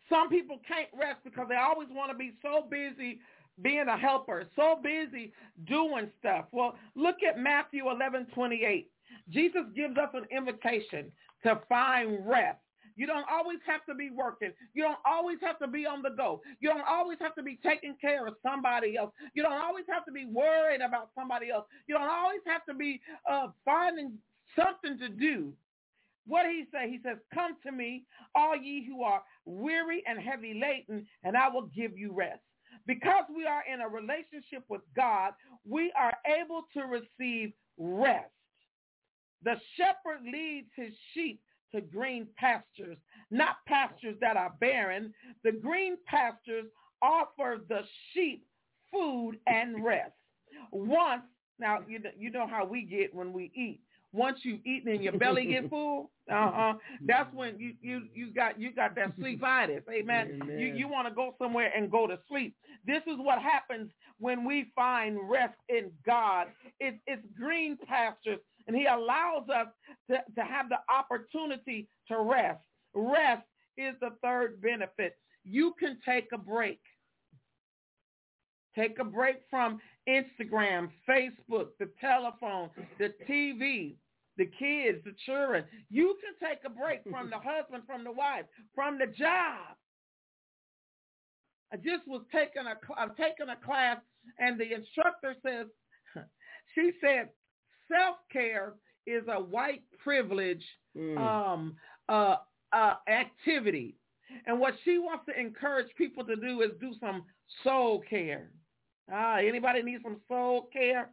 [0.09, 3.21] Some people can't rest because they always want to be so busy
[3.61, 5.33] being a helper, so busy
[5.67, 6.47] doing stuff.
[6.53, 8.91] Well, look at Matthew 11, 28.
[9.29, 12.59] Jesus gives us an invitation to find rest
[12.99, 14.53] you don't always have to be working.
[14.75, 16.43] You don't always have to be on the go.
[16.61, 19.13] You don't always have to be taking care of somebody else.
[19.35, 21.67] You don't always have to be worried about somebody else.
[21.87, 24.15] You don't always have to be uh, finding
[24.57, 25.53] something to do.
[26.27, 26.91] What he say?
[26.91, 28.03] He says, come to me,
[28.35, 32.41] all ye who are weary and heavy laden, and I will give you rest.
[32.87, 35.35] Because we are in a relationship with God,
[35.67, 38.33] we are able to receive rest.
[39.45, 41.41] The shepherd leads his sheep
[41.75, 42.97] to green pastures,
[43.31, 45.12] not pastures that are barren.
[45.45, 46.66] The green pastures
[47.03, 47.81] offer the
[48.12, 48.45] sheep
[48.93, 50.12] food and rest.
[50.73, 51.23] Once,
[51.59, 53.81] now you know, you know how we get when we eat.
[54.12, 56.75] Once you eat and your belly get full, uh-huh,
[57.07, 59.83] that's when you you you got you got that sleepitis.
[59.91, 60.41] Amen.
[60.43, 60.59] Amen.
[60.59, 62.55] You you want to go somewhere and go to sleep.
[62.87, 66.49] This is what happens when we find rest in God.
[66.81, 68.39] It's it's green pastures
[68.69, 69.66] and he allows us
[70.11, 72.61] to, to have the opportunity to rest.
[72.95, 73.47] Rest
[73.77, 75.16] is the third benefit.
[75.45, 76.81] You can take a break.
[78.77, 83.97] Take a break from Instagram, Facebook, the telephone, the TV,
[84.37, 85.64] the kids, the children.
[85.91, 88.45] You can take a break from the husband, from the wife,
[88.75, 89.77] from the job.
[91.73, 93.99] I just was taking a I'm taking a class
[94.39, 95.66] and the instructor says
[96.75, 97.29] she said
[97.91, 98.74] self-care
[99.07, 100.64] is a white privilege
[100.97, 101.18] mm.
[101.18, 101.76] um,
[102.09, 102.36] uh,
[102.72, 103.97] uh, activity.
[104.47, 107.24] And what she wants to encourage people to do is do some
[107.64, 108.51] soul care.
[109.11, 111.11] Ah, anybody need some soul care?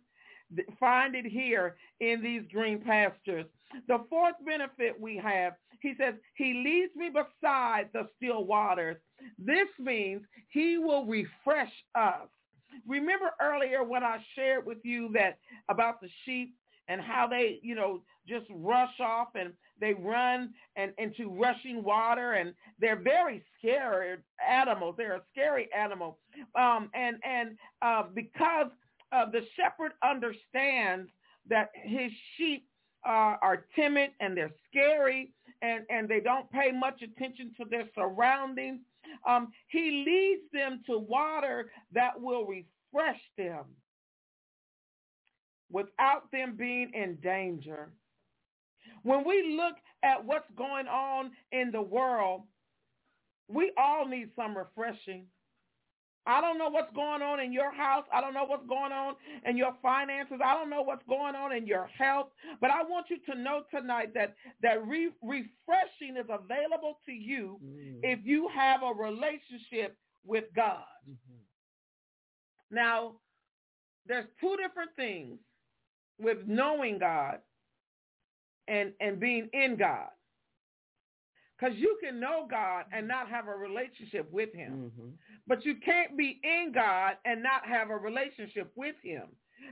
[0.79, 3.45] Find it here in these green pastures.
[3.87, 8.97] The fourth benefit we have, he says, he leads me beside the still waters.
[9.39, 12.27] This means he will refresh us.
[12.85, 16.53] Remember earlier when I shared with you that about the sheep
[16.87, 22.33] and how they, you know, just rush off and they run and into rushing water
[22.33, 24.17] and they're very scary
[24.47, 24.95] animals.
[24.97, 26.17] They're a scary animal.
[26.55, 28.67] Um, and and uh, because
[29.11, 31.09] uh, the shepherd understands
[31.49, 32.67] that his sheep
[33.05, 35.31] uh, are timid and they're scary
[35.61, 38.79] and, and they don't pay much attention to their surroundings,
[39.27, 43.65] um, he leads them to water that will refresh them
[45.71, 47.89] without them being in danger.
[49.03, 52.43] When we look at what's going on in the world,
[53.47, 55.25] we all need some refreshing.
[56.27, 58.05] I don't know what's going on in your house.
[58.11, 60.39] I don't know what's going on in your finances.
[60.43, 62.29] I don't know what's going on in your health.
[62.59, 67.59] But I want you to know tonight that that re- refreshing is available to you
[67.63, 67.99] mm-hmm.
[68.01, 69.95] if you have a relationship
[70.25, 70.83] with God.
[71.07, 72.75] Mm-hmm.
[72.75, 73.13] Now,
[74.07, 75.37] there's two different things
[76.19, 77.39] with knowing God
[78.67, 80.09] and and being in God.
[81.57, 84.91] Because you can know God and not have a relationship with him.
[84.91, 85.09] Mm-hmm.
[85.47, 89.27] But you can't be in God and not have a relationship with him.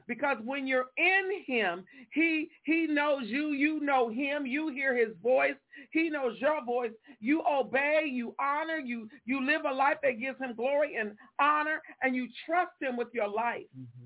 [0.08, 1.84] Because when you're in him,
[2.14, 5.56] he he knows you, you know him, you hear his voice,
[5.92, 10.40] he knows your voice, you obey, you honor, you you live a life that gives
[10.40, 13.68] him glory and honor, and you trust him with your life.
[13.78, 14.06] Mm-hmm.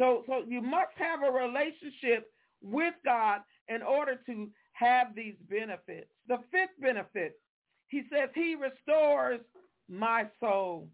[0.00, 2.32] So so you must have a relationship
[2.62, 6.08] with God in order to have these benefits.
[6.26, 7.38] The fifth benefit,
[7.88, 9.40] he says he restores
[9.90, 10.88] my soul.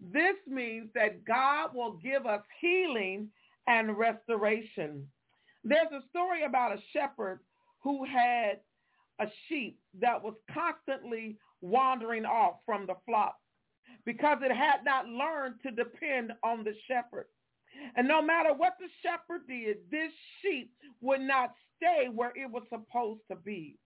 [0.00, 3.30] This means that God will give us healing
[3.68, 5.08] and restoration.
[5.64, 7.40] There's a story about a shepherd
[7.82, 8.60] who had
[9.20, 13.36] a sheep that was constantly wandering off from the flock
[14.04, 17.26] because it had not learned to depend on the shepherd.
[17.96, 20.70] And no matter what the shepherd did, this sheep
[21.00, 23.76] would not stay where it was supposed to be.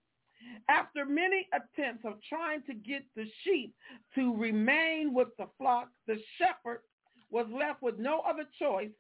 [0.69, 3.75] After many attempts of trying to get the sheep
[4.15, 6.83] to remain with the flock, the shepherd
[7.31, 8.91] was left with no other choice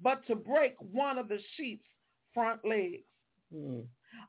[0.00, 1.88] but to break one of the sheep's
[2.34, 3.06] front legs.
[3.54, 3.84] Mm.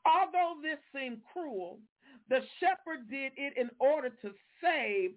[0.06, 1.80] Although this seemed cruel,
[2.28, 4.30] the shepherd did it in order to
[4.62, 5.10] save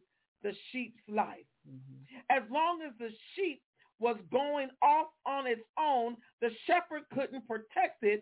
[0.43, 1.47] the sheep's life.
[1.67, 2.19] Mm-hmm.
[2.29, 3.61] As long as the sheep
[3.99, 8.21] was going off on its own, the shepherd couldn't protect it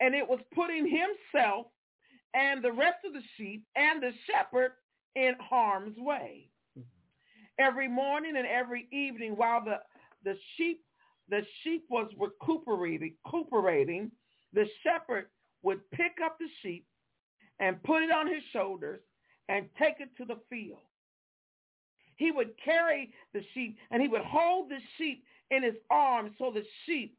[0.00, 1.66] and it was putting himself
[2.34, 4.72] and the rest of the sheep and the shepherd
[5.14, 6.48] in harm's way.
[6.76, 6.86] Mm-hmm.
[7.58, 9.78] Every morning and every evening while the,
[10.24, 10.80] the sheep
[11.28, 14.10] the sheep was recuperating, recuperating,
[14.52, 15.26] the shepherd
[15.62, 16.84] would pick up the sheep
[17.60, 19.00] and put it on his shoulders
[19.48, 20.80] and take it to the field.
[22.16, 26.50] He would carry the sheep and he would hold the sheep in his arms so
[26.50, 27.16] the sheep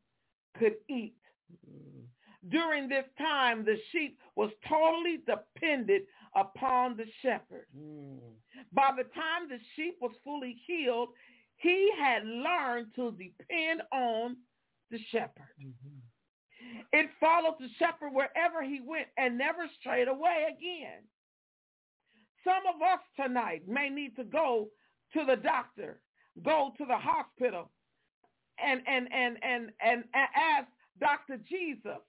[0.58, 1.16] could eat.
[1.52, 2.50] Mm-hmm.
[2.50, 6.04] During this time, the sheep was totally dependent
[6.36, 7.66] upon the shepherd.
[7.76, 8.20] Mm.
[8.72, 11.10] By the time the sheep was fully healed,
[11.58, 14.38] he had learned to depend on
[14.92, 15.56] the shepherd.
[15.60, 16.00] Mm-hmm.
[16.94, 21.04] It followed the shepherd wherever he went and never strayed away again.
[22.44, 24.70] Some of us tonight may need to go
[25.16, 26.00] to the doctor,
[26.44, 27.72] go to the hospital,
[28.64, 30.68] and and and and and, and ask
[31.00, 31.38] Dr.
[31.50, 32.02] Jesus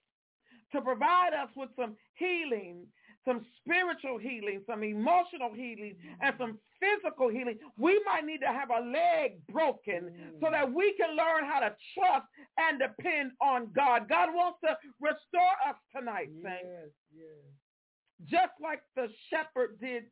[0.73, 2.87] to provide us with some healing,
[3.25, 7.59] some spiritual healing, some emotional healing, and some physical healing.
[7.79, 10.41] We might need to have a leg broken mm.
[10.41, 12.27] so that we can learn how to trust
[12.59, 14.09] and depend on God.
[14.09, 16.95] God wants to restore us tonight, yes, saints.
[17.15, 18.29] Yes.
[18.29, 20.05] Just like the shepherd did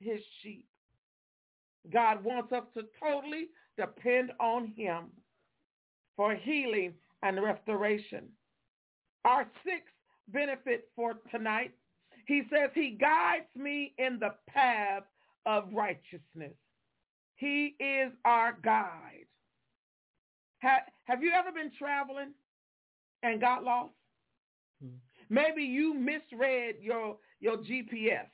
[0.00, 0.66] his sheep.
[1.90, 5.06] God wants us to totally depend on him
[6.16, 8.28] for healing and restoration.
[9.24, 9.94] Our sixth
[10.28, 11.72] benefit for tonight.
[12.26, 15.02] He says he guides me in the path
[15.46, 16.54] of righteousness.
[17.36, 19.26] He is our guide.
[20.60, 22.32] Have, have you ever been traveling
[23.24, 23.94] and got lost?
[24.80, 24.94] Hmm.
[25.28, 28.28] Maybe you misread your, your GPS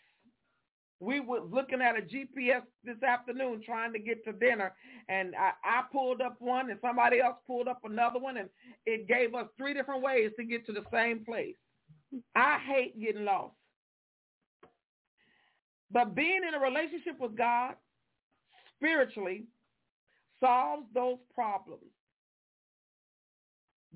[1.00, 4.72] we were looking at a GPS this afternoon trying to get to dinner,
[5.08, 8.48] and I, I pulled up one, and somebody else pulled up another one, and
[8.84, 11.54] it gave us three different ways to get to the same place.
[12.34, 13.54] I hate getting lost.
[15.90, 17.74] But being in a relationship with God
[18.76, 19.44] spiritually
[20.40, 21.82] solves those problems.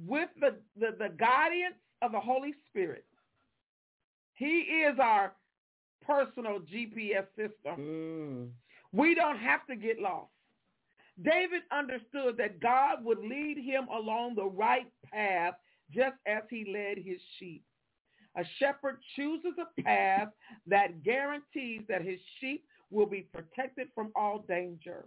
[0.07, 3.05] With the, the, the guidance of the Holy Spirit,
[4.35, 5.35] he is our
[6.07, 7.77] personal GPS system.
[7.79, 8.49] Mm.
[8.93, 10.31] We don't have to get lost.
[11.23, 15.55] David understood that God would lead him along the right path
[15.93, 17.65] just as he led his sheep.
[18.37, 20.29] A shepherd chooses a path
[20.67, 25.05] that guarantees that his sheep will be protected from all danger.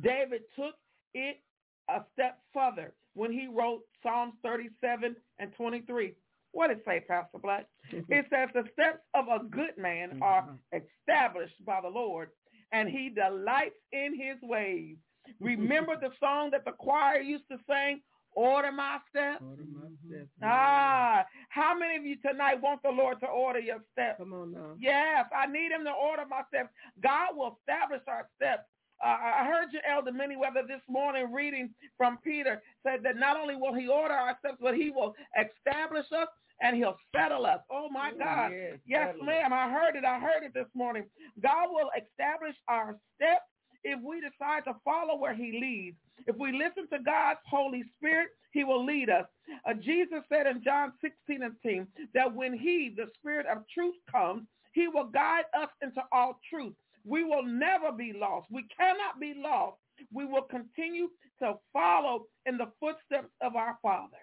[0.00, 0.74] David took
[1.14, 1.40] it
[1.88, 6.14] a step further when he wrote Psalms 37 and 23.
[6.54, 7.66] What did it say, Pastor Black?
[7.92, 10.78] it says the steps of a good man are Mm-hmm.
[11.08, 12.30] established by the Lord,
[12.72, 14.96] and he delights in his ways.
[15.40, 18.00] Remember the song that the choir used to sing,
[18.32, 19.42] Order My Steps?
[19.42, 20.28] Order my steps.
[20.42, 24.18] Ah, how many of you tonight want the Lord to order your steps?
[24.18, 24.74] Come on now.
[24.78, 26.70] Yes, I need him to order my steps.
[27.02, 28.64] God will establish our steps.
[29.04, 33.56] Uh, I heard your Elder Manyweather, this morning reading from Peter, said that not only
[33.56, 36.28] will he order our steps, but he will establish us
[36.60, 37.60] and he'll settle us.
[37.70, 38.52] Oh, my God.
[38.52, 39.52] Yes, Yes, ma'am.
[39.52, 40.04] I heard it.
[40.04, 41.04] I heard it this morning.
[41.42, 43.44] God will establish our steps
[43.82, 45.96] if we decide to follow where he leads.
[46.26, 49.26] If we listen to God's Holy Spirit, he will lead us.
[49.68, 53.94] Uh, Jesus said in John 16 and 10 that when he, the Spirit of truth,
[54.10, 56.74] comes, he will guide us into all truth.
[57.04, 58.46] We will never be lost.
[58.50, 59.76] We cannot be lost.
[60.12, 61.08] We will continue
[61.40, 64.16] to follow in the footsteps of our Father.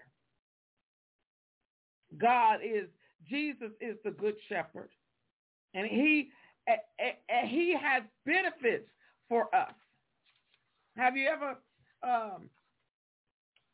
[2.17, 2.87] God is,
[3.29, 4.89] Jesus is the good shepherd.
[5.73, 6.29] And he,
[6.67, 6.75] eh,
[7.47, 8.87] he has benefits
[9.29, 9.73] for us.
[10.97, 11.57] Have you ever
[12.03, 12.49] um,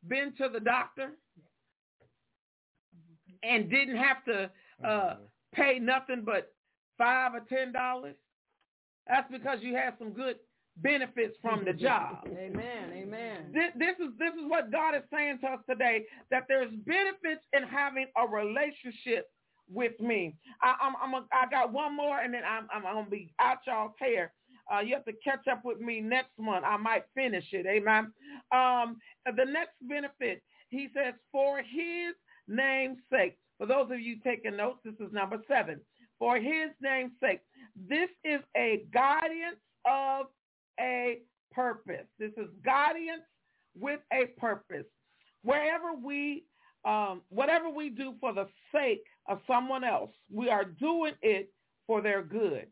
[0.07, 1.11] been to the doctor
[3.43, 4.51] and didn't have to
[4.88, 5.15] uh,
[5.53, 6.53] pay nothing but
[6.97, 8.15] five or ten dollars?
[9.07, 10.35] That's because you had some good
[10.82, 12.17] benefits from the job.
[12.28, 12.91] Amen.
[12.93, 13.51] Amen.
[13.53, 17.45] This, this is this is what God is saying to us today that there's benefits
[17.53, 19.30] in having a relationship
[19.69, 20.36] with me.
[20.61, 23.34] I, I'm, I'm a, I got one more, and then I'm I'm, I'm gonna be
[23.39, 24.34] out y'all's hair.
[24.73, 26.65] Uh, you have to catch up with me next month.
[26.65, 27.65] I might finish it.
[27.65, 28.11] Amen.
[28.51, 32.15] Um, the next benefit, he says, for his
[32.47, 33.38] name's sake.
[33.57, 35.80] For those of you taking notes, this is number seven.
[36.19, 37.39] For his name's sake.
[37.89, 40.28] This is a guidance of
[40.80, 41.19] a
[41.51, 42.05] purpose.
[42.19, 43.23] This is guidance
[43.80, 44.86] with a purpose.
[45.43, 46.43] Wherever we,
[46.86, 51.51] um, whatever we do for the sake of someone else, we are doing it
[51.86, 52.67] for their good.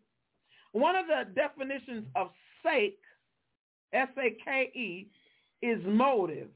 [0.72, 2.30] One of the definitions of
[2.64, 3.00] sake,
[3.94, 5.08] S-A-K-E,
[5.62, 6.50] is motive,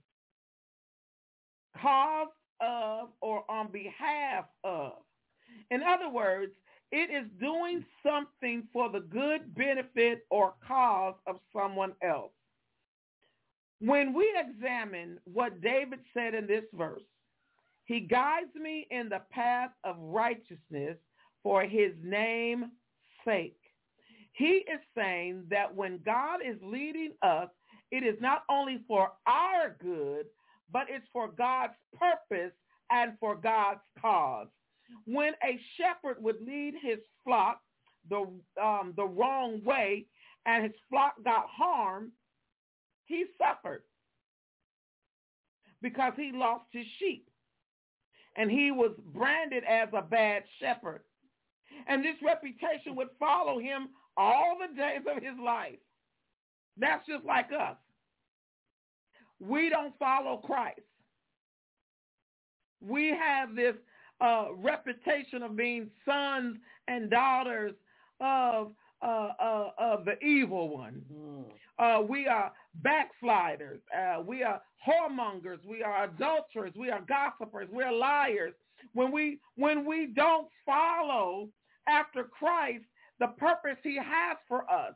[1.81, 2.27] cause
[2.59, 4.93] of or on behalf of.
[5.71, 6.51] In other words,
[6.91, 12.31] it is doing something for the good benefit or cause of someone else.
[13.79, 17.03] When we examine what David said in this verse,
[17.85, 20.97] he guides me in the path of righteousness
[21.43, 22.65] for his name's
[23.25, 23.57] sake.
[24.33, 27.49] He is saying that when God is leading us,
[27.91, 30.25] it is not only for our good,
[30.71, 32.53] but it's for God's purpose
[32.91, 34.47] and for God's cause.
[35.05, 37.61] When a shepherd would lead his flock
[38.09, 38.25] the
[38.61, 40.05] um, the wrong way
[40.45, 42.11] and his flock got harmed,
[43.05, 43.83] he suffered
[45.81, 47.27] because he lost his sheep.
[48.35, 51.01] And he was branded as a bad shepherd.
[51.87, 55.79] And this reputation would follow him all the days of his life.
[56.77, 57.75] That's just like us.
[59.39, 60.81] We don't follow Christ.
[62.81, 63.75] We have this
[64.21, 66.57] uh, reputation of being sons
[66.87, 67.73] and daughters
[68.19, 71.01] of uh, uh, of the evil one.
[71.77, 72.51] Uh, we are
[72.83, 73.79] backsliders.
[73.97, 75.63] Uh, we are whoremongers.
[75.65, 76.73] We are adulterers.
[76.75, 77.69] We are gossipers.
[77.71, 78.53] We are liars.
[78.93, 81.49] When we when we don't follow
[81.87, 82.83] after Christ,
[83.19, 84.95] the purpose He has for us,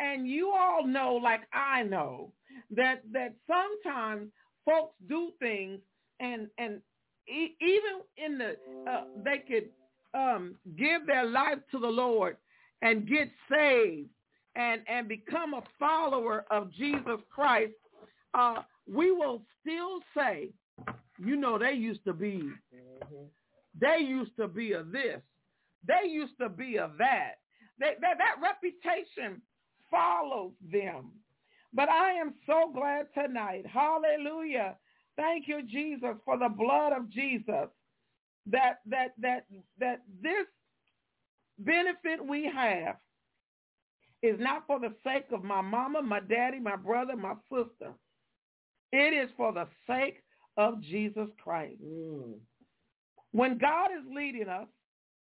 [0.00, 2.32] and you all know, like I know,
[2.70, 4.30] that that sometimes
[4.64, 5.80] folks do things
[6.20, 6.80] and and
[7.32, 8.56] e- even in the
[8.90, 9.70] uh, they could
[10.14, 12.36] um, give their life to the Lord
[12.82, 14.08] and get saved
[14.56, 17.72] and and become a follower of Jesus Christ,
[18.34, 20.50] uh, we will still say,
[21.18, 22.42] you know, they used to be,
[23.80, 25.20] they used to be of this,
[25.86, 27.38] they used to be of that.
[27.78, 29.40] They, that that reputation
[29.90, 31.12] follows them.
[31.74, 33.64] But I am so glad tonight.
[33.66, 34.76] Hallelujah.
[35.16, 37.68] Thank you, Jesus, for the blood of Jesus.
[38.46, 39.46] That that that
[39.78, 40.46] that this
[41.58, 42.96] benefit we have
[44.22, 47.92] is not for the sake of my mama, my daddy, my brother, my sister.
[48.92, 50.22] It is for the sake
[50.56, 51.82] of Jesus Christ.
[51.84, 52.34] Mm.
[53.32, 54.68] When God is leading us,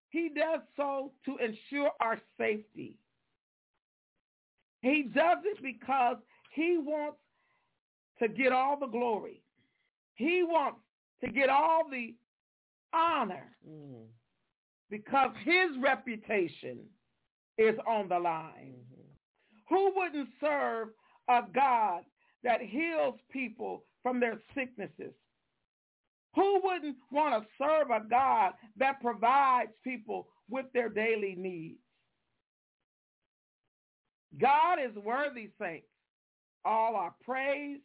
[0.08, 2.94] he does so to ensure our safety.
[4.82, 6.16] He does it because
[6.54, 7.18] he wants
[8.18, 9.42] to get all the glory.
[10.20, 10.80] He wants
[11.24, 12.14] to get all the
[12.92, 14.06] honor Mm.
[14.90, 16.86] because his reputation
[17.56, 18.84] is on the line.
[19.70, 20.88] Who wouldn't serve
[21.28, 22.04] a God
[22.42, 25.14] that heals people from their sicknesses?
[26.34, 31.80] Who wouldn't want to serve a God that provides people with their daily needs?
[34.36, 35.88] God is worthy, saints.
[36.64, 37.80] All our praise,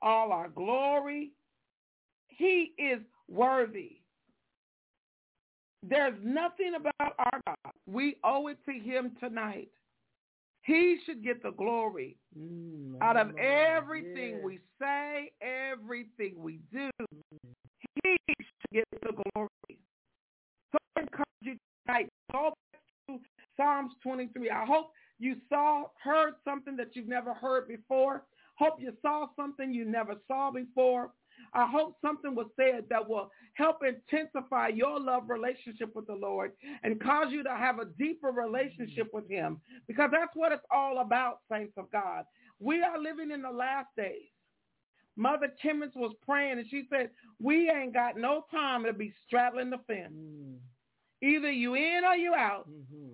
[0.00, 1.32] all our glory.
[2.36, 3.98] He is worthy.
[5.82, 7.72] There's nothing about our God.
[7.86, 9.68] We owe it to him tonight.
[10.62, 14.40] He should get the glory Mm, out of everything yes.
[14.42, 16.90] we say, everything we do.
[18.02, 19.78] He should get the glory.
[20.72, 21.56] So I encourage you
[21.86, 22.08] tonight.
[22.32, 23.20] Go back to
[23.56, 24.50] Psalms 23.
[24.50, 28.24] I hope you saw, heard something that you've never heard before.
[28.56, 31.10] Hope you saw something you never saw before.
[31.52, 36.52] I hope something was said that will help intensify your love relationship with the Lord
[36.82, 40.98] and cause you to have a deeper relationship with him because that's what it's all
[40.98, 42.24] about, saints of God.
[42.58, 44.28] We are living in the last days.
[45.16, 47.10] Mother Timmons was praying and she said,
[47.40, 50.12] we ain't got no time to be straddling the fence.
[50.12, 50.56] Mm,
[51.22, 52.68] Either you in or you out.
[52.68, 53.12] mhm.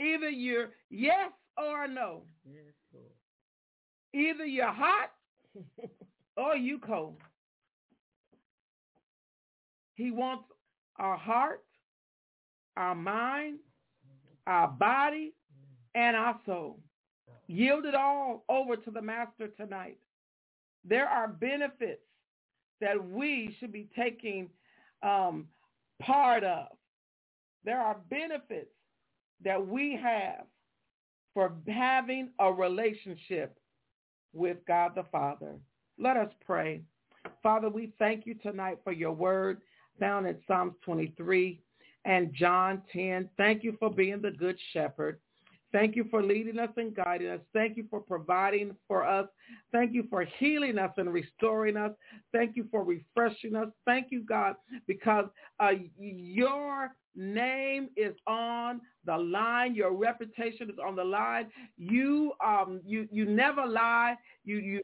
[0.00, 2.24] Either you're yes or no.
[2.44, 2.74] Yes,
[4.14, 5.10] Either you're hot
[6.36, 7.18] or you cold.
[9.94, 10.44] He wants
[10.98, 11.64] our heart,
[12.76, 13.58] our mind,
[14.46, 15.34] our body,
[15.94, 16.80] and our soul.
[17.46, 19.98] Yield it all over to the master tonight.
[20.84, 22.02] There are benefits
[22.80, 24.48] that we should be taking
[25.02, 25.46] um,
[26.00, 26.68] part of.
[27.64, 28.72] There are benefits
[29.44, 30.46] that we have
[31.34, 33.58] for having a relationship
[34.32, 35.56] with God the Father.
[35.98, 36.82] Let us pray.
[37.42, 39.60] Father, we thank you tonight for your word
[40.00, 41.60] found in Psalms 23
[42.04, 43.28] and John 10.
[43.36, 45.18] Thank you for being the good shepherd.
[45.70, 47.40] Thank you for leading us and guiding us.
[47.54, 49.26] Thank you for providing for us.
[49.72, 51.92] Thank you for healing us and restoring us.
[52.30, 53.68] Thank you for refreshing us.
[53.86, 55.26] Thank you, God, because
[55.60, 59.74] uh, your name is on the line.
[59.74, 61.46] Your reputation is on the line.
[61.78, 64.16] You um you you never lie.
[64.44, 64.82] You you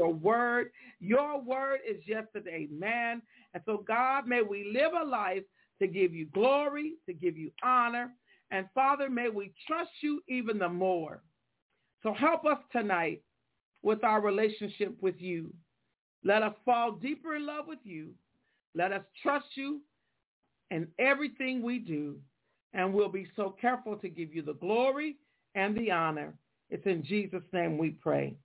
[0.00, 0.70] your word.
[0.98, 3.20] Your word is yesterday, man.
[3.52, 5.42] And so God, may we live a life
[5.78, 8.12] to give you glory, to give you honor.
[8.50, 11.22] And Father, may we trust you even the more.
[12.02, 13.22] So help us tonight
[13.82, 15.52] with our relationship with you.
[16.24, 18.10] Let us fall deeper in love with you.
[18.74, 19.80] Let us trust you
[20.70, 22.16] in everything we do.
[22.72, 25.16] And we'll be so careful to give you the glory
[25.54, 26.34] and the honor.
[26.70, 28.36] It's in Jesus' name we pray.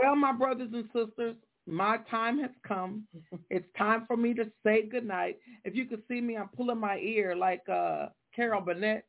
[0.00, 1.36] Well, my brothers and sisters,
[1.66, 3.04] my time has come.
[3.50, 5.38] It's time for me to say goodnight.
[5.64, 9.04] If you could see me, I'm pulling my ear like uh, Carol Burnett.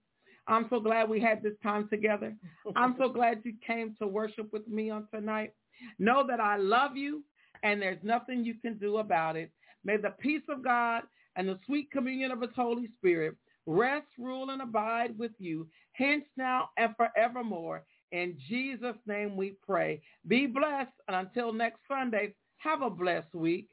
[0.47, 2.35] I'm so glad we had this time together.
[2.75, 5.53] I'm so glad you came to worship with me on tonight.
[5.99, 7.23] Know that I love you
[7.63, 9.51] and there's nothing you can do about it.
[9.83, 11.03] May the peace of God
[11.35, 13.35] and the sweet communion of his Holy Spirit
[13.67, 17.83] rest, rule, and abide with you, hence now and forevermore.
[18.11, 20.01] In Jesus' name we pray.
[20.27, 23.69] Be blessed, and until next Sunday, have a blessed week.